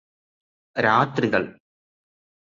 [0.75, 1.47] രാത്രികള്